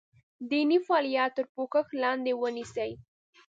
دیني 0.49 0.77
فعالیت 0.85 1.31
تر 1.37 1.45
پوښښ 1.53 1.87
لاندې 2.03 2.31
ونیسي. 2.41 2.91